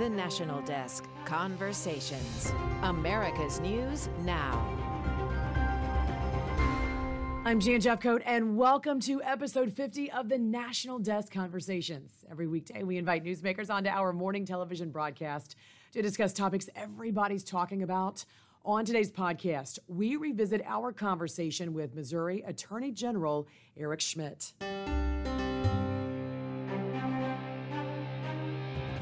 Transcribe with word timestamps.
The 0.00 0.08
National 0.08 0.62
Desk 0.62 1.06
Conversations. 1.26 2.50
America's 2.82 3.60
News 3.60 4.08
Now. 4.22 4.66
I'm 7.44 7.60
Jan 7.60 7.82
Jeffcoat, 7.82 8.22
and 8.24 8.56
welcome 8.56 8.98
to 9.00 9.22
episode 9.22 9.70
50 9.70 10.10
of 10.12 10.30
the 10.30 10.38
National 10.38 10.98
Desk 10.98 11.30
Conversations. 11.30 12.24
Every 12.30 12.46
weekday, 12.46 12.82
we 12.82 12.96
invite 12.96 13.24
newsmakers 13.24 13.68
onto 13.68 13.90
our 13.90 14.14
morning 14.14 14.46
television 14.46 14.90
broadcast 14.90 15.54
to 15.92 16.00
discuss 16.00 16.32
topics 16.32 16.70
everybody's 16.74 17.44
talking 17.44 17.82
about. 17.82 18.24
On 18.64 18.86
today's 18.86 19.10
podcast, 19.10 19.80
we 19.86 20.16
revisit 20.16 20.62
our 20.64 20.94
conversation 20.94 21.74
with 21.74 21.94
Missouri 21.94 22.42
Attorney 22.46 22.90
General 22.90 23.46
Eric 23.76 24.00
Schmitt. 24.00 24.54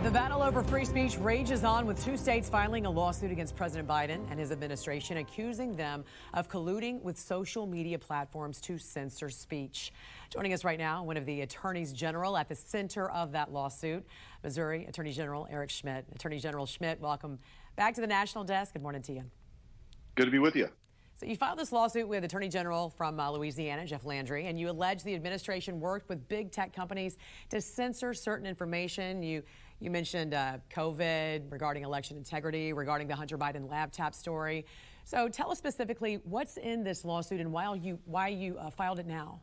The 0.04 0.12
battle 0.12 0.42
over 0.42 0.62
free 0.62 0.84
speech 0.84 1.18
rages 1.18 1.64
on 1.64 1.84
with 1.84 2.02
two 2.04 2.16
states 2.16 2.48
filing 2.48 2.86
a 2.86 2.90
lawsuit 2.90 3.32
against 3.32 3.56
President 3.56 3.88
Biden 3.88 4.20
and 4.30 4.38
his 4.38 4.52
administration, 4.52 5.16
accusing 5.16 5.74
them 5.74 6.04
of 6.34 6.48
colluding 6.48 7.02
with 7.02 7.18
social 7.18 7.66
media 7.66 7.98
platforms 7.98 8.60
to 8.60 8.78
censor 8.78 9.28
speech. 9.28 9.92
Joining 10.30 10.52
us 10.52 10.62
right 10.62 10.78
now, 10.78 11.02
one 11.02 11.16
of 11.16 11.26
the 11.26 11.40
attorneys 11.40 11.92
general 11.92 12.36
at 12.36 12.48
the 12.48 12.54
center 12.54 13.10
of 13.10 13.32
that 13.32 13.52
lawsuit, 13.52 14.06
Missouri 14.44 14.86
Attorney 14.86 15.10
General 15.10 15.48
Eric 15.50 15.68
Schmitt. 15.68 16.06
Attorney 16.14 16.38
General 16.38 16.64
Schmitt, 16.64 17.00
welcome 17.00 17.40
back 17.74 17.92
to 17.96 18.00
the 18.00 18.06
National 18.06 18.44
Desk. 18.44 18.74
Good 18.74 18.82
morning 18.82 19.02
to 19.02 19.12
you. 19.12 19.24
Good 20.14 20.26
to 20.26 20.30
be 20.30 20.38
with 20.38 20.54
you. 20.54 20.68
So 21.18 21.26
you 21.26 21.34
filed 21.34 21.58
this 21.58 21.72
lawsuit 21.72 22.06
with 22.06 22.22
Attorney 22.22 22.48
General 22.48 22.90
from 22.90 23.18
uh, 23.18 23.28
Louisiana, 23.32 23.84
Jeff 23.84 24.04
Landry, 24.04 24.46
and 24.46 24.56
you 24.56 24.70
allege 24.70 25.02
the 25.02 25.16
administration 25.16 25.80
worked 25.80 26.08
with 26.08 26.28
big 26.28 26.52
tech 26.52 26.72
companies 26.72 27.16
to 27.50 27.60
censor 27.60 28.14
certain 28.14 28.46
information. 28.46 29.20
You 29.24 29.42
you 29.80 29.90
mentioned 29.90 30.34
uh, 30.34 30.58
COVID 30.74 31.50
regarding 31.50 31.84
election 31.84 32.16
integrity, 32.16 32.72
regarding 32.72 33.06
the 33.08 33.14
Hunter 33.14 33.38
Biden 33.38 33.70
laptop 33.70 34.14
story. 34.14 34.66
So 35.04 35.28
tell 35.28 35.50
us 35.50 35.58
specifically 35.58 36.20
what's 36.24 36.56
in 36.56 36.82
this 36.82 37.04
lawsuit 37.04 37.40
and 37.40 37.52
why 37.52 37.74
you 37.74 37.98
why 38.04 38.28
you 38.28 38.58
uh, 38.58 38.70
filed 38.70 38.98
it 38.98 39.06
now. 39.06 39.40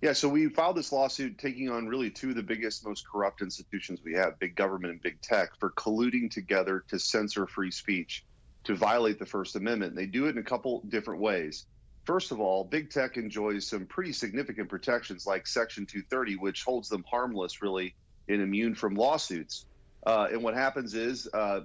Yeah, 0.00 0.14
so 0.14 0.28
we 0.28 0.48
filed 0.48 0.76
this 0.76 0.90
lawsuit 0.90 1.36
taking 1.36 1.68
on 1.68 1.86
really 1.86 2.10
two 2.10 2.30
of 2.30 2.36
the 2.36 2.42
biggest, 2.42 2.86
most 2.86 3.06
corrupt 3.06 3.42
institutions 3.42 4.00
we 4.02 4.14
have, 4.14 4.38
big 4.38 4.56
government 4.56 4.92
and 4.92 5.02
big 5.02 5.20
tech, 5.20 5.50
for 5.58 5.70
colluding 5.72 6.30
together 6.30 6.82
to 6.88 6.98
censor 6.98 7.46
free 7.46 7.70
speech 7.70 8.24
to 8.64 8.74
violate 8.74 9.18
the 9.18 9.26
First 9.26 9.56
Amendment. 9.56 9.94
They 9.94 10.06
do 10.06 10.26
it 10.26 10.30
in 10.30 10.38
a 10.38 10.42
couple 10.42 10.82
different 10.88 11.20
ways. 11.20 11.66
First 12.04 12.32
of 12.32 12.40
all, 12.40 12.64
big 12.64 12.88
tech 12.88 13.18
enjoys 13.18 13.66
some 13.66 13.84
pretty 13.84 14.12
significant 14.12 14.70
protections 14.70 15.26
like 15.26 15.46
Section 15.46 15.84
230, 15.84 16.36
which 16.36 16.64
holds 16.64 16.88
them 16.88 17.04
harmless, 17.08 17.60
really, 17.60 17.94
and 18.28 18.40
immune 18.40 18.74
from 18.74 18.94
lawsuits. 18.94 19.66
Uh, 20.06 20.28
and 20.32 20.42
what 20.42 20.54
happens 20.54 20.94
is 20.94 21.28
uh, 21.34 21.60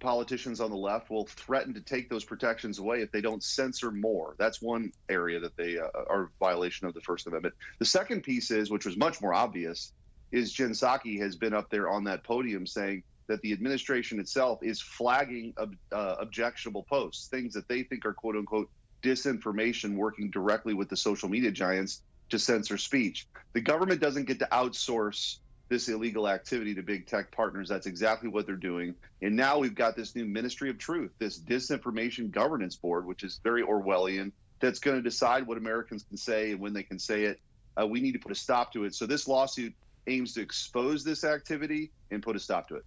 politicians 0.00 0.60
on 0.60 0.70
the 0.70 0.76
left 0.76 1.10
will 1.10 1.26
threaten 1.26 1.74
to 1.74 1.80
take 1.80 2.08
those 2.08 2.24
protections 2.24 2.78
away 2.78 3.02
if 3.02 3.10
they 3.12 3.20
don't 3.20 3.42
censor 3.42 3.90
more. 3.90 4.34
That's 4.38 4.60
one 4.60 4.92
area 5.08 5.40
that 5.40 5.56
they 5.56 5.78
uh, 5.78 5.88
are 6.08 6.30
violation 6.38 6.86
of 6.86 6.94
the 6.94 7.00
First 7.00 7.26
Amendment. 7.26 7.54
The 7.78 7.86
second 7.86 8.22
piece 8.22 8.50
is, 8.50 8.70
which 8.70 8.86
was 8.86 8.96
much 8.96 9.20
more 9.20 9.34
obvious, 9.34 9.92
is 10.32 10.52
Jen 10.52 10.70
Psaki 10.70 11.20
has 11.20 11.36
been 11.36 11.54
up 11.54 11.70
there 11.70 11.88
on 11.88 12.04
that 12.04 12.24
podium 12.24 12.66
saying 12.66 13.02
that 13.28 13.40
the 13.42 13.52
administration 13.52 14.20
itself 14.20 14.60
is 14.62 14.80
flagging 14.80 15.52
ob- 15.58 15.76
uh, 15.92 16.16
objectionable 16.20 16.84
posts, 16.84 17.28
things 17.28 17.54
that 17.54 17.68
they 17.68 17.82
think 17.82 18.06
are 18.06 18.14
quote 18.14 18.36
unquote 18.36 18.70
disinformation, 19.02 19.96
working 19.96 20.30
directly 20.30 20.74
with 20.74 20.88
the 20.88 20.96
social 20.96 21.28
media 21.28 21.50
giants 21.50 22.02
to 22.28 22.38
censor 22.38 22.76
speech. 22.76 23.26
The 23.52 23.60
government 23.60 24.00
doesn't 24.00 24.24
get 24.24 24.38
to 24.40 24.48
outsource 24.50 25.38
this 25.68 25.88
illegal 25.88 26.28
activity 26.28 26.74
to 26.74 26.82
big 26.82 27.06
tech 27.06 27.30
partners. 27.32 27.68
That's 27.68 27.86
exactly 27.86 28.28
what 28.28 28.46
they're 28.46 28.54
doing. 28.54 28.94
And 29.20 29.34
now 29.34 29.58
we've 29.58 29.74
got 29.74 29.96
this 29.96 30.14
new 30.14 30.24
Ministry 30.24 30.70
of 30.70 30.78
Truth, 30.78 31.12
this 31.18 31.38
Disinformation 31.38 32.30
Governance 32.30 32.76
Board, 32.76 33.06
which 33.06 33.24
is 33.24 33.40
very 33.42 33.62
Orwellian, 33.62 34.32
that's 34.60 34.78
going 34.78 34.96
to 34.96 35.02
decide 35.02 35.46
what 35.46 35.58
Americans 35.58 36.04
can 36.04 36.16
say 36.16 36.52
and 36.52 36.60
when 36.60 36.72
they 36.72 36.82
can 36.82 36.98
say 36.98 37.24
it. 37.24 37.40
Uh, 37.78 37.86
we 37.86 38.00
need 38.00 38.12
to 38.12 38.18
put 38.18 38.32
a 38.32 38.36
stop 38.36 38.72
to 38.72 38.84
it. 38.84 38.94
So 38.94 39.06
this 39.06 39.28
lawsuit 39.28 39.74
aims 40.06 40.34
to 40.34 40.40
expose 40.40 41.04
this 41.04 41.24
activity 41.24 41.90
and 42.10 42.22
put 42.22 42.36
a 42.36 42.38
stop 42.38 42.68
to 42.68 42.76
it. 42.76 42.84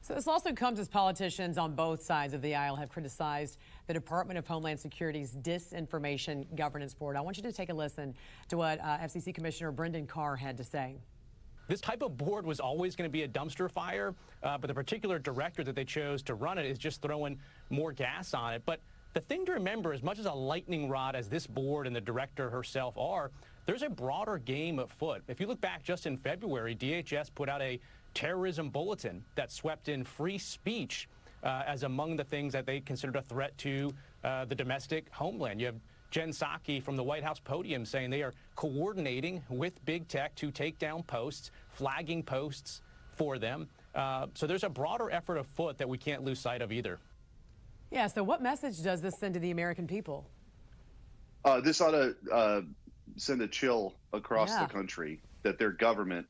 So 0.00 0.14
this 0.14 0.26
lawsuit 0.26 0.56
comes 0.56 0.78
as 0.78 0.88
politicians 0.88 1.58
on 1.58 1.74
both 1.74 2.02
sides 2.02 2.32
of 2.34 2.40
the 2.40 2.54
aisle 2.54 2.76
have 2.76 2.88
criticized 2.88 3.58
the 3.86 3.94
Department 3.94 4.38
of 4.38 4.46
Homeland 4.46 4.78
Security's 4.78 5.34
Disinformation 5.34 6.54
Governance 6.54 6.94
Board. 6.94 7.16
I 7.16 7.20
want 7.20 7.36
you 7.36 7.42
to 7.42 7.52
take 7.52 7.68
a 7.68 7.74
listen 7.74 8.14
to 8.48 8.56
what 8.56 8.80
uh, 8.80 8.98
FCC 8.98 9.34
Commissioner 9.34 9.72
Brendan 9.72 10.06
Carr 10.06 10.36
had 10.36 10.56
to 10.58 10.64
say. 10.64 10.98
This 11.68 11.80
type 11.82 12.02
of 12.02 12.16
board 12.16 12.46
was 12.46 12.60
always 12.60 12.96
going 12.96 13.08
to 13.08 13.12
be 13.12 13.22
a 13.22 13.28
dumpster 13.28 13.70
fire, 13.70 14.14
uh, 14.42 14.56
but 14.56 14.68
the 14.68 14.74
particular 14.74 15.18
director 15.18 15.62
that 15.62 15.74
they 15.74 15.84
chose 15.84 16.22
to 16.24 16.34
run 16.34 16.56
it 16.56 16.64
is 16.64 16.78
just 16.78 17.02
throwing 17.02 17.38
more 17.68 17.92
gas 17.92 18.32
on 18.32 18.54
it. 18.54 18.62
But 18.64 18.80
the 19.12 19.20
thing 19.20 19.44
to 19.46 19.52
remember, 19.52 19.92
as 19.92 20.02
much 20.02 20.18
as 20.18 20.24
a 20.24 20.32
lightning 20.32 20.88
rod 20.88 21.14
as 21.14 21.28
this 21.28 21.46
board 21.46 21.86
and 21.86 21.94
the 21.94 22.00
director 22.00 22.48
herself 22.48 22.96
are, 22.96 23.30
there's 23.66 23.82
a 23.82 23.90
broader 23.90 24.38
game 24.38 24.78
afoot. 24.78 25.22
If 25.28 25.40
you 25.40 25.46
look 25.46 25.60
back 25.60 25.82
just 25.82 26.06
in 26.06 26.16
February, 26.16 26.74
DHS 26.74 27.34
put 27.34 27.50
out 27.50 27.60
a 27.60 27.78
terrorism 28.14 28.70
bulletin 28.70 29.22
that 29.34 29.52
swept 29.52 29.90
in 29.90 30.04
free 30.04 30.38
speech 30.38 31.06
uh, 31.42 31.64
as 31.66 31.82
among 31.82 32.16
the 32.16 32.24
things 32.24 32.54
that 32.54 32.64
they 32.64 32.80
considered 32.80 33.16
a 33.16 33.22
threat 33.22 33.56
to 33.58 33.92
uh, 34.24 34.46
the 34.46 34.54
domestic 34.54 35.12
homeland. 35.12 35.60
You 35.60 35.66
have 35.66 35.76
Jen 36.10 36.30
Psaki 36.30 36.82
from 36.82 36.96
the 36.96 37.02
White 37.02 37.22
House 37.22 37.38
podium 37.38 37.84
saying 37.84 38.10
they 38.10 38.22
are 38.22 38.32
coordinating 38.56 39.42
with 39.48 39.84
big 39.84 40.08
tech 40.08 40.34
to 40.36 40.50
take 40.50 40.78
down 40.78 41.02
posts, 41.02 41.50
flagging 41.70 42.22
posts 42.22 42.80
for 43.10 43.38
them. 43.38 43.68
Uh, 43.94 44.26
so 44.34 44.46
there's 44.46 44.64
a 44.64 44.68
broader 44.68 45.10
effort 45.10 45.36
afoot 45.36 45.78
that 45.78 45.88
we 45.88 45.98
can't 45.98 46.24
lose 46.24 46.38
sight 46.38 46.62
of 46.62 46.72
either. 46.72 46.98
Yeah, 47.90 48.06
so 48.06 48.22
what 48.22 48.42
message 48.42 48.82
does 48.82 49.00
this 49.00 49.18
send 49.18 49.34
to 49.34 49.40
the 49.40 49.50
American 49.50 49.86
people? 49.86 50.26
Uh, 51.44 51.60
this 51.60 51.80
ought 51.80 51.92
to 51.92 52.14
uh, 52.32 52.60
send 53.16 53.40
a 53.42 53.48
chill 53.48 53.94
across 54.12 54.50
yeah. 54.50 54.66
the 54.66 54.72
country 54.72 55.20
that 55.42 55.58
their 55.58 55.70
government 55.70 56.26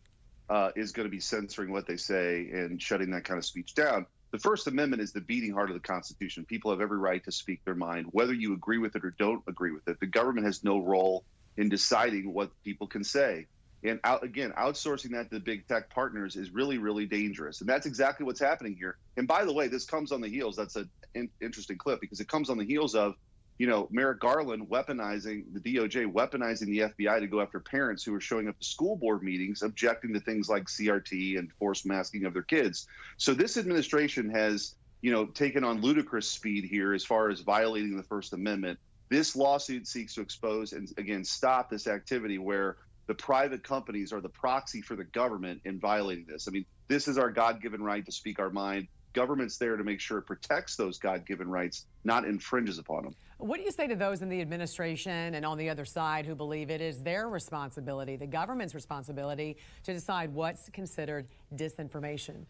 uh, 0.48 0.70
is 0.76 0.92
going 0.92 1.06
to 1.06 1.10
be 1.10 1.20
censoring 1.20 1.72
what 1.72 1.86
they 1.86 1.96
say 1.96 2.48
and 2.52 2.80
shutting 2.80 3.10
that 3.10 3.24
kind 3.24 3.38
of 3.38 3.44
speech 3.44 3.74
down. 3.74 4.06
The 4.30 4.38
First 4.38 4.66
Amendment 4.66 5.00
is 5.00 5.12
the 5.12 5.22
beating 5.22 5.52
heart 5.52 5.70
of 5.70 5.74
the 5.74 5.80
Constitution. 5.80 6.44
People 6.44 6.70
have 6.70 6.80
every 6.80 6.98
right 6.98 7.24
to 7.24 7.32
speak 7.32 7.64
their 7.64 7.74
mind, 7.74 8.08
whether 8.10 8.34
you 8.34 8.52
agree 8.52 8.78
with 8.78 8.94
it 8.94 9.04
or 9.04 9.14
don't 9.18 9.42
agree 9.48 9.72
with 9.72 9.88
it. 9.88 10.00
The 10.00 10.06
government 10.06 10.46
has 10.46 10.62
no 10.62 10.80
role 10.80 11.24
in 11.56 11.68
deciding 11.68 12.32
what 12.32 12.50
people 12.62 12.86
can 12.86 13.04
say. 13.04 13.46
And 13.82 14.00
out, 14.04 14.24
again, 14.24 14.52
outsourcing 14.58 15.12
that 15.12 15.30
to 15.30 15.36
the 15.36 15.40
big 15.40 15.66
tech 15.66 15.88
partners 15.88 16.36
is 16.36 16.50
really, 16.50 16.78
really 16.78 17.06
dangerous. 17.06 17.60
And 17.60 17.70
that's 17.70 17.86
exactly 17.86 18.26
what's 18.26 18.40
happening 18.40 18.74
here. 18.76 18.98
And 19.16 19.26
by 19.26 19.44
the 19.44 19.52
way, 19.52 19.68
this 19.68 19.84
comes 19.84 20.12
on 20.12 20.20
the 20.20 20.28
heels. 20.28 20.56
That's 20.56 20.76
an 20.76 20.90
in, 21.14 21.30
interesting 21.40 21.78
clip 21.78 22.00
because 22.00 22.20
it 22.20 22.28
comes 22.28 22.50
on 22.50 22.58
the 22.58 22.66
heels 22.66 22.94
of 22.94 23.14
you 23.58 23.66
know, 23.66 23.88
Merrick 23.90 24.20
Garland 24.20 24.68
weaponizing 24.68 25.44
the 25.52 25.60
DOJ, 25.60 26.10
weaponizing 26.12 26.66
the 26.66 26.78
FBI 26.78 27.18
to 27.18 27.26
go 27.26 27.40
after 27.40 27.58
parents 27.58 28.04
who 28.04 28.14
are 28.14 28.20
showing 28.20 28.48
up 28.48 28.58
to 28.58 28.64
school 28.64 28.96
board 28.96 29.22
meetings 29.22 29.62
objecting 29.62 30.14
to 30.14 30.20
things 30.20 30.48
like 30.48 30.66
CRT 30.66 31.38
and 31.38 31.52
forced 31.58 31.84
masking 31.84 32.24
of 32.24 32.32
their 32.32 32.42
kids. 32.42 32.86
So 33.16 33.34
this 33.34 33.56
administration 33.56 34.30
has, 34.30 34.76
you 35.02 35.10
know, 35.10 35.26
taken 35.26 35.64
on 35.64 35.80
ludicrous 35.80 36.30
speed 36.30 36.64
here 36.64 36.94
as 36.94 37.04
far 37.04 37.30
as 37.30 37.40
violating 37.40 37.96
the 37.96 38.04
First 38.04 38.32
Amendment. 38.32 38.78
This 39.08 39.34
lawsuit 39.34 39.88
seeks 39.88 40.14
to 40.14 40.20
expose 40.20 40.72
and 40.72 40.88
again 40.96 41.24
stop 41.24 41.68
this 41.68 41.88
activity 41.88 42.38
where 42.38 42.76
the 43.08 43.14
private 43.14 43.64
companies 43.64 44.12
are 44.12 44.20
the 44.20 44.28
proxy 44.28 44.82
for 44.82 44.94
the 44.94 45.04
government 45.04 45.62
in 45.64 45.80
violating 45.80 46.26
this. 46.28 46.46
I 46.46 46.52
mean, 46.52 46.66
this 46.88 47.08
is 47.08 47.18
our 47.18 47.30
God-given 47.30 47.82
right 47.82 48.04
to 48.04 48.12
speak 48.12 48.38
our 48.38 48.50
mind 48.50 48.86
government's 49.12 49.58
there 49.58 49.76
to 49.76 49.84
make 49.84 50.00
sure 50.00 50.18
it 50.18 50.22
protects 50.22 50.76
those 50.76 50.98
God 50.98 51.26
given 51.26 51.48
rights, 51.48 51.86
not 52.04 52.24
infringes 52.24 52.78
upon 52.78 53.04
them. 53.04 53.14
What 53.38 53.58
do 53.58 53.62
you 53.62 53.70
say 53.70 53.86
to 53.86 53.94
those 53.94 54.22
in 54.22 54.28
the 54.28 54.40
administration 54.40 55.34
and 55.34 55.46
on 55.46 55.58
the 55.58 55.70
other 55.70 55.84
side 55.84 56.26
who 56.26 56.34
believe 56.34 56.70
it 56.70 56.80
is 56.80 57.02
their 57.02 57.28
responsibility, 57.28 58.16
the 58.16 58.26
government's 58.26 58.74
responsibility, 58.74 59.56
to 59.84 59.92
decide 59.92 60.34
what's 60.34 60.68
considered 60.70 61.28
disinformation? 61.54 62.44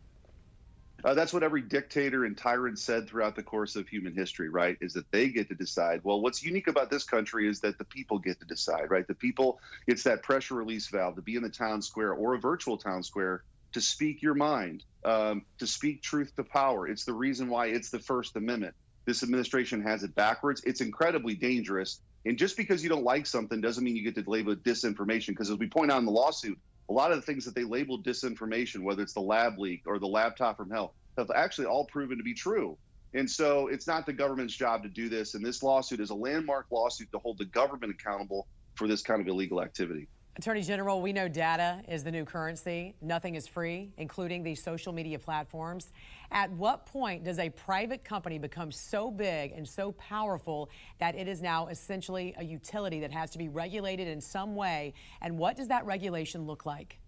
Uh, 1.05 1.15
that's 1.15 1.33
what 1.33 1.45
every 1.45 1.63
dictator 1.63 2.25
and 2.25 2.37
tyrant 2.37 2.77
said 2.79 3.09
throughout 3.09 3.37
the 3.37 3.43
course 3.43 3.77
of 3.77 3.87
human 3.87 4.13
history, 4.13 4.49
right? 4.49 4.77
Is 4.81 4.95
that 4.95 5.09
they 5.13 5.29
get 5.29 5.49
to 5.49 5.55
decide. 5.55 6.01
Well, 6.03 6.21
what's 6.21 6.43
unique 6.43 6.67
about 6.67 6.91
this 6.91 7.05
country 7.05 7.49
is 7.49 7.61
that 7.61 7.79
the 7.79 7.85
people 7.85 8.19
get 8.19 8.41
to 8.41 8.47
decide, 8.47 8.91
right? 8.91 9.07
The 9.07 9.15
people, 9.15 9.61
it's 9.87 10.03
that 10.05 10.25
pressure 10.25 10.55
release 10.55 10.89
valve 10.89 11.15
to 11.15 11.23
be 11.23 11.37
in 11.37 11.43
the 11.43 11.51
town 11.51 11.83
square 11.83 12.15
or 12.15 12.35
a 12.35 12.39
virtual 12.39 12.77
town 12.77 13.05
square 13.05 13.45
to 13.73 13.81
speak 13.81 14.23
your 14.23 14.35
mind, 14.35 14.85
um, 15.05 15.43
to 15.59 15.67
speak 15.67 16.03
truth 16.03 16.35
to 16.37 16.45
power. 16.45 16.89
It's 16.89 17.05
the 17.05 17.13
reason 17.13 17.49
why 17.49 17.67
it's 17.67 17.91
the 17.91 17.99
First 17.99 18.37
Amendment. 18.37 18.75
This 19.05 19.23
administration 19.23 19.83
has 19.83 20.03
it 20.03 20.15
backwards. 20.15 20.63
It's 20.65 20.81
incredibly 20.81 21.35
dangerous. 21.35 22.01
And 22.27 22.37
just 22.37 22.57
because 22.57 22.83
you 22.83 22.89
don't 22.89 23.05
like 23.05 23.27
something 23.27 23.61
doesn't 23.61 23.83
mean 23.83 23.97
you 23.97 24.03
get 24.03 24.23
to 24.23 24.31
label 24.31 24.53
it 24.53 24.63
disinformation. 24.63 25.29
Because 25.29 25.51
as 25.51 25.59
we 25.59 25.67
point 25.67 25.91
out 25.91 25.99
in 25.99 26.05
the 26.05 26.11
lawsuit, 26.11 26.59
a 26.91 26.93
lot 26.93 27.13
of 27.13 27.19
the 27.19 27.23
things 27.23 27.45
that 27.45 27.55
they 27.55 27.65
labeled 27.65 28.05
disinformation, 28.05 28.83
whether 28.83 29.03
it's 29.03 29.15
the 29.15 29.21
lab 29.21 29.59
leak 29.59 29.83
or 29.87 29.99
the 29.99 30.07
laptop 30.07 30.57
from 30.57 30.71
hell, 30.71 30.95
have 31.17 31.31
actually 31.35 31.67
all 31.67 31.85
proven 31.87 32.19
to 32.19 32.25
be 32.25 32.35
true. 32.35 32.77
And 33.15 33.31
so 33.31 33.69
it's 33.69 33.87
not 33.87 34.07
the 34.07 34.13
government's 34.13 34.55
job 34.55 34.83
to 34.83 34.89
do 34.89 35.09
this. 35.09 35.35
And 35.35 35.45
this 35.45 35.63
lawsuit 35.63 36.01
is 36.01 36.11
a 36.11 36.15
landmark 36.15 36.67
lawsuit 36.71 37.11
to 37.13 37.19
hold 37.19 37.39
the 37.39 37.47
government 37.47 37.93
accountable 37.93 38.47
for 38.75 38.87
this 38.87 39.03
kind 39.03 39.21
of 39.21 39.29
illegal 39.29 39.63
activity. 39.63 40.09
Attorney 40.39 40.63
General, 40.63 41.03
we 41.03 41.13
know 41.13 41.27
data 41.27 41.83
is 41.89 42.05
the 42.05 42.13
new 42.13 42.25
currency. 42.25 42.95
Nothing 43.03 43.35
is 43.35 43.49
free, 43.49 43.91
including 43.97 44.45
these 44.45 44.63
social 44.63 44.93
media 44.93 45.19
platforms. 45.19 45.91
At 46.31 46.49
what 46.53 46.87
point 46.87 47.25
does 47.25 47.41
a 47.41 47.51
private 47.51 48.05
company 48.05 48.39
become 48.39 48.71
so 48.71 49.11
big 49.11 49.51
and 49.51 49.69
so 49.69 49.91
powerful 49.91 50.71
that 51.01 51.17
it 51.17 51.27
is 51.27 51.43
now 51.43 51.67
essentially 51.67 52.37
a 52.39 52.45
utility 52.45 53.01
that 53.01 53.11
has 53.11 53.31
to 53.31 53.39
be 53.39 53.49
regulated 53.49 54.07
in 54.07 54.21
some 54.21 54.55
way? 54.55 54.95
And 55.23 55.37
what 55.37 55.57
does 55.57 55.67
that 55.69 55.85
regulation 55.85 56.47
look 56.47 56.65
like? 56.65 57.01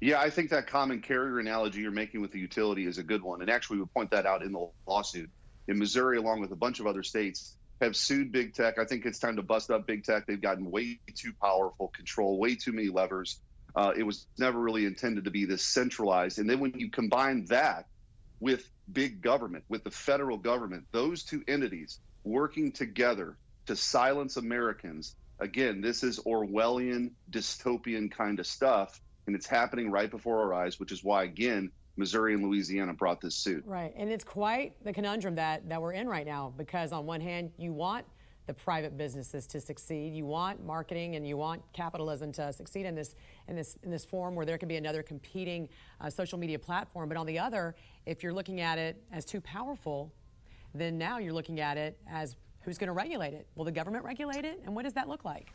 Yeah, 0.00 0.20
I 0.20 0.28
think 0.28 0.50
that 0.50 0.66
common 0.66 1.00
carrier 1.00 1.38
analogy 1.38 1.82
you're 1.82 1.92
making 1.92 2.20
with 2.20 2.32
the 2.32 2.40
utility 2.40 2.86
is 2.86 2.98
a 2.98 3.04
good 3.04 3.22
one. 3.22 3.42
And 3.42 3.50
actually, 3.50 3.78
we 3.78 3.84
point 3.84 4.10
that 4.10 4.26
out 4.26 4.42
in 4.42 4.50
the 4.50 4.68
lawsuit. 4.88 5.30
In 5.68 5.78
Missouri, 5.78 6.18
along 6.18 6.40
with 6.40 6.50
a 6.50 6.56
bunch 6.56 6.80
of 6.80 6.88
other 6.88 7.04
states, 7.04 7.54
have 7.80 7.96
sued 7.96 8.32
big 8.32 8.54
tech. 8.54 8.78
I 8.78 8.84
think 8.84 9.04
it's 9.04 9.18
time 9.18 9.36
to 9.36 9.42
bust 9.42 9.70
up 9.70 9.86
big 9.86 10.04
tech. 10.04 10.26
They've 10.26 10.40
gotten 10.40 10.70
way 10.70 11.00
too 11.14 11.32
powerful, 11.40 11.88
control 11.88 12.38
way 12.38 12.54
too 12.54 12.72
many 12.72 12.88
levers. 12.88 13.40
Uh, 13.76 13.92
it 13.96 14.04
was 14.04 14.26
never 14.38 14.58
really 14.58 14.86
intended 14.86 15.24
to 15.24 15.30
be 15.30 15.44
this 15.46 15.64
centralized. 15.64 16.38
And 16.38 16.48
then 16.48 16.60
when 16.60 16.74
you 16.78 16.90
combine 16.90 17.46
that 17.46 17.86
with 18.40 18.68
big 18.90 19.20
government, 19.20 19.64
with 19.68 19.84
the 19.84 19.90
federal 19.90 20.38
government, 20.38 20.84
those 20.92 21.24
two 21.24 21.42
entities 21.48 21.98
working 22.22 22.72
together 22.72 23.36
to 23.66 23.74
silence 23.74 24.36
Americans, 24.36 25.16
again, 25.40 25.80
this 25.80 26.04
is 26.04 26.20
Orwellian, 26.20 27.10
dystopian 27.30 28.10
kind 28.10 28.38
of 28.38 28.46
stuff. 28.46 29.00
And 29.26 29.34
it's 29.34 29.46
happening 29.46 29.90
right 29.90 30.10
before 30.10 30.42
our 30.42 30.54
eyes, 30.54 30.78
which 30.78 30.92
is 30.92 31.02
why, 31.02 31.24
again, 31.24 31.72
Missouri 31.96 32.34
and 32.34 32.44
Louisiana 32.44 32.92
brought 32.92 33.20
this 33.20 33.34
suit. 33.34 33.64
Right. 33.66 33.92
And 33.96 34.10
it's 34.10 34.24
quite 34.24 34.82
the 34.84 34.92
conundrum 34.92 35.34
that, 35.36 35.68
that 35.68 35.80
we're 35.80 35.92
in 35.92 36.08
right 36.08 36.26
now 36.26 36.52
because, 36.56 36.92
on 36.92 37.06
one 37.06 37.20
hand, 37.20 37.52
you 37.56 37.72
want 37.72 38.04
the 38.46 38.54
private 38.54 38.96
businesses 38.98 39.46
to 39.46 39.60
succeed. 39.60 40.12
You 40.12 40.26
want 40.26 40.64
marketing 40.64 41.16
and 41.16 41.26
you 41.26 41.36
want 41.36 41.62
capitalism 41.72 42.30
to 42.32 42.52
succeed 42.52 42.84
in 42.84 42.94
this 42.94 43.14
in 43.48 43.56
this 43.56 43.78
in 43.82 43.90
this 43.90 44.04
form 44.04 44.34
where 44.34 44.44
there 44.44 44.58
can 44.58 44.68
be 44.68 44.76
another 44.76 45.02
competing 45.02 45.68
uh, 46.00 46.10
social 46.10 46.38
media 46.38 46.58
platform. 46.58 47.08
But 47.08 47.16
on 47.16 47.26
the 47.26 47.38
other, 47.38 47.74
if 48.06 48.22
you're 48.22 48.34
looking 48.34 48.60
at 48.60 48.76
it 48.76 49.02
as 49.12 49.24
too 49.24 49.40
powerful, 49.40 50.12
then 50.74 50.98
now 50.98 51.18
you're 51.18 51.32
looking 51.32 51.60
at 51.60 51.78
it 51.78 51.98
as 52.10 52.36
who's 52.60 52.78
going 52.78 52.88
to 52.88 52.92
regulate 52.92 53.34
it? 53.34 53.46
Will 53.54 53.64
the 53.64 53.72
government 53.72 54.04
regulate 54.04 54.44
it? 54.44 54.60
And 54.64 54.74
what 54.74 54.84
does 54.84 54.94
that 54.94 55.08
look 55.08 55.24
like? 55.24 55.52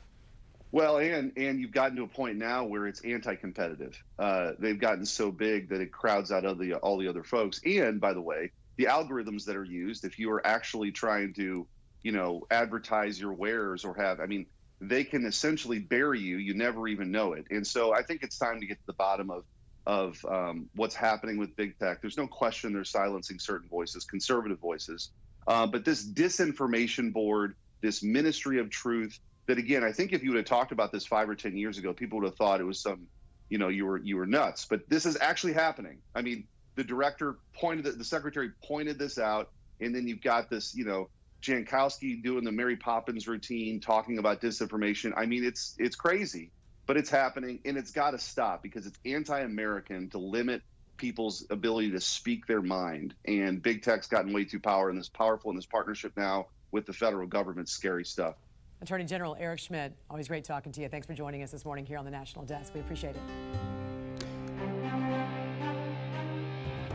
Well, 0.71 0.97
and 0.99 1.31
and 1.35 1.59
you've 1.59 1.71
gotten 1.71 1.97
to 1.97 2.03
a 2.03 2.07
point 2.07 2.37
now 2.37 2.65
where 2.65 2.85
it's 2.85 3.01
anti-competitive. 3.01 4.01
Uh, 4.19 4.51
they've 4.59 4.79
gotten 4.79 5.05
so 5.05 5.31
big 5.31 5.69
that 5.69 5.81
it 5.81 5.91
crowds 5.91 6.31
out 6.31 6.45
of 6.45 6.59
the, 6.59 6.75
all 6.75 6.97
the 6.97 7.07
other 7.07 7.23
folks. 7.23 7.59
And 7.65 7.99
by 7.99 8.13
the 8.13 8.21
way, 8.21 8.51
the 8.77 8.85
algorithms 8.85 9.45
that 9.45 9.55
are 9.55 9.63
used, 9.63 10.05
if 10.05 10.19
you 10.19 10.31
are 10.31 10.45
actually 10.45 10.91
trying 10.91 11.33
to, 11.33 11.67
you 12.03 12.11
know, 12.11 12.45
advertise 12.51 13.19
your 13.19 13.33
wares 13.33 13.83
or 13.83 13.95
have, 13.95 14.19
I 14.19 14.27
mean, 14.27 14.45
they 14.79 15.03
can 15.03 15.25
essentially 15.25 15.79
bury 15.79 16.19
you. 16.19 16.37
You 16.37 16.53
never 16.53 16.87
even 16.87 17.11
know 17.11 17.33
it. 17.33 17.45
And 17.49 17.65
so 17.65 17.93
I 17.93 18.03
think 18.03 18.21
it's 18.21 18.37
time 18.37 18.61
to 18.61 18.67
get 18.67 18.75
to 18.75 18.85
the 18.85 18.93
bottom 18.93 19.31
of 19.31 19.43
of 19.87 20.23
um, 20.29 20.69
what's 20.75 20.93
happening 20.93 21.39
with 21.39 21.55
big 21.55 21.79
tech. 21.79 21.99
There's 21.99 22.17
no 22.17 22.27
question 22.27 22.73
they're 22.73 22.83
silencing 22.83 23.39
certain 23.39 23.67
voices, 23.69 24.05
conservative 24.05 24.59
voices. 24.59 25.09
Uh, 25.47 25.65
but 25.65 25.83
this 25.83 26.07
disinformation 26.07 27.11
board, 27.11 27.55
this 27.81 28.03
ministry 28.03 28.59
of 28.59 28.69
truth, 28.69 29.19
that 29.49 29.57
again, 29.57 29.83
I 29.83 29.91
think 29.91 30.13
if 30.13 30.21
you 30.21 30.29
would 30.29 30.37
have 30.37 30.45
talked 30.45 30.71
about 30.71 30.91
this 30.91 31.07
five 31.07 31.27
or 31.27 31.33
ten 31.33 31.57
years 31.57 31.79
ago, 31.79 31.91
people 31.91 32.19
would 32.19 32.25
have 32.25 32.35
thought 32.35 32.61
it 32.61 32.65
was 32.65 32.79
some, 32.79 33.07
you 33.49 33.57
know, 33.57 33.67
you 33.67 33.87
were 33.87 33.97
you 33.97 34.17
were 34.17 34.27
nuts. 34.27 34.65
But 34.65 34.87
this 34.87 35.07
is 35.07 35.17
actually 35.19 35.53
happening. 35.53 35.97
I 36.13 36.21
mean, 36.21 36.47
the 36.75 36.83
director 36.83 37.39
pointed, 37.55 37.85
the 37.97 38.03
secretary 38.03 38.51
pointed 38.63 38.99
this 38.99 39.17
out, 39.17 39.49
and 39.81 39.93
then 39.93 40.07
you've 40.07 40.21
got 40.21 40.51
this, 40.51 40.75
you 40.75 40.85
know, 40.85 41.09
Jankowicz 41.41 42.21
doing 42.21 42.43
the 42.43 42.51
Mary 42.51 42.77
Poppins 42.77 43.27
routine, 43.27 43.79
talking 43.79 44.19
about 44.19 44.39
disinformation. 44.39 45.13
I 45.17 45.25
mean, 45.25 45.43
it's 45.43 45.75
it's 45.79 45.95
crazy, 45.95 46.51
but 46.85 46.95
it's 46.95 47.09
happening, 47.09 47.59
and 47.65 47.75
it's 47.75 47.91
got 47.91 48.11
to 48.11 48.19
stop 48.19 48.61
because 48.61 48.85
it's 48.85 48.99
anti-American 49.03 50.11
to 50.11 50.19
limit 50.19 50.61
people's 50.97 51.43
ability 51.49 51.89
to 51.91 52.01
speak 52.01 52.45
their 52.45 52.61
mind. 52.61 53.15
And 53.25 53.63
big 53.63 53.81
tech's 53.81 54.05
gotten 54.05 54.31
way 54.31 54.45
too 54.45 54.59
power 54.59 54.91
and 54.91 54.99
this 54.99 55.09
powerful 55.09 55.49
in 55.49 55.55
this 55.55 55.65
partnership 55.65 56.11
now 56.15 56.49
with 56.71 56.85
the 56.85 56.93
federal 56.93 57.25
government. 57.25 57.67
Scary 57.67 58.05
stuff. 58.05 58.35
Attorney 58.81 59.05
General 59.05 59.35
Eric 59.39 59.59
Schmitt, 59.59 59.93
always 60.09 60.27
great 60.27 60.43
talking 60.43 60.71
to 60.71 60.81
you. 60.81 60.87
Thanks 60.87 61.05
for 61.05 61.13
joining 61.13 61.43
us 61.43 61.51
this 61.51 61.65
morning 61.65 61.85
here 61.85 61.97
on 61.97 62.05
the 62.05 62.11
National 62.11 62.45
Desk. 62.45 62.73
We 62.73 62.79
appreciate 62.79 63.15
it. 63.15 63.21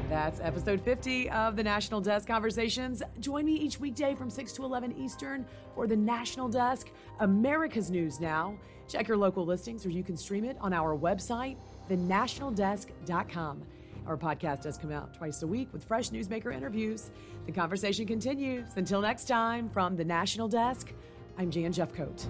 That's 0.09 0.41
episode 0.41 0.81
50 0.81 1.29
of 1.31 1.57
the 1.57 1.63
National 1.63 2.01
Desk 2.01 2.27
Conversations. 2.27 3.03
Join 3.21 3.45
me 3.45 3.55
each 3.55 3.81
weekday 3.81 4.15
from 4.15 4.31
6 4.31 4.53
to 4.53 4.65
11 4.65 4.97
Eastern 4.97 5.45
for 5.75 5.87
the 5.87 5.97
National 5.97 6.49
Desk, 6.49 6.89
America's 7.21 7.91
News 7.91 8.21
Now. 8.21 8.57
Check 8.89 9.09
your 9.09 9.17
local 9.17 9.45
listings 9.45 9.85
or 9.85 9.91
you 9.91 10.03
can 10.03 10.17
stream 10.17 10.45
it 10.45 10.57
on 10.61 10.73
our 10.73 10.97
website, 10.97 11.57
thenationaldesk.com. 11.91 13.63
Our 14.07 14.17
podcast 14.19 14.63
does 14.63 14.77
come 14.77 14.93
out 14.93 15.15
twice 15.15 15.43
a 15.43 15.47
week 15.47 15.69
with 15.73 15.83
fresh 15.83 16.11
newsmaker 16.11 16.55
interviews. 16.55 17.11
The 17.47 17.53
conversation 17.53 18.07
continues. 18.07 18.69
Until 18.77 19.01
next 19.01 19.25
time, 19.25 19.69
from 19.71 19.97
the 19.97 20.05
National 20.05 20.47
Desk, 20.47 20.93
I'm 21.37 21.51
Jan 21.51 21.73
Jeffcoat. 21.73 22.29